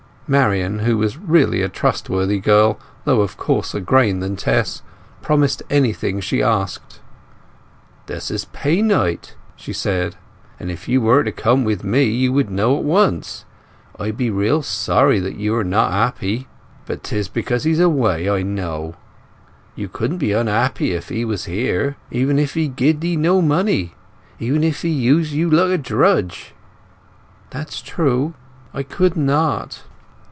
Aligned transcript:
Marian, 0.33 0.79
who 0.79 0.97
was 0.97 1.17
really 1.17 1.61
a 1.61 1.67
trustworthy 1.67 2.39
girl 2.39 2.79
though 3.03 3.19
of 3.19 3.35
coarser 3.35 3.81
grain 3.81 4.21
than 4.21 4.37
Tess, 4.37 4.81
promised 5.21 5.61
anything 5.69 6.21
she 6.21 6.41
asked. 6.41 7.01
"This 8.05 8.31
is 8.31 8.45
pay 8.45 8.81
night," 8.81 9.35
she 9.57 9.73
said, 9.73 10.15
"and 10.57 10.71
if 10.71 10.87
you 10.87 11.01
were 11.01 11.25
to 11.25 11.33
come 11.33 11.65
with 11.65 11.83
me 11.83 12.05
you 12.05 12.31
would 12.31 12.49
know 12.49 12.77
at 12.77 12.85
once. 12.85 13.43
I 13.99 14.11
be 14.11 14.29
real 14.29 14.61
sorry 14.61 15.19
that 15.19 15.35
you 15.35 15.53
are 15.53 15.65
not 15.65 15.91
happy; 15.91 16.47
but 16.85 17.03
'tis 17.03 17.27
because 17.27 17.65
he's 17.65 17.81
away, 17.81 18.29
I 18.29 18.41
know. 18.41 18.95
You 19.75 19.89
couldn't 19.89 20.19
be 20.19 20.31
unhappy 20.31 20.93
if 20.93 21.09
he 21.09 21.25
were 21.25 21.35
here, 21.35 21.97
even 22.09 22.39
if 22.39 22.53
he 22.53 22.69
gie'd 22.69 23.03
ye 23.03 23.17
no 23.17 23.41
money—even 23.41 24.63
if 24.63 24.81
he 24.81 24.89
used 24.91 25.33
you 25.33 25.49
like 25.49 25.71
a 25.71 25.77
drudge." 25.77 26.55
"That's 27.49 27.81
true; 27.81 28.33
I 28.73 28.83
could 28.83 29.17
not!" 29.17 29.83